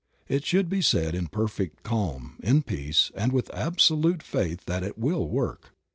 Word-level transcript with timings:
It 0.27 0.43
should 0.43 0.67
be 0.67 0.81
said 0.81 1.13
in 1.13 1.27
perfect 1.27 1.83
calm, 1.83 2.37
in 2.41 2.63
peace, 2.63 3.11
and 3.13 3.31
with 3.31 3.53
absolute 3.53 4.23
faith 4.23 4.65
that 4.65 4.81
it 4.81 4.97
will 4.97 5.27
work. 5.29 5.73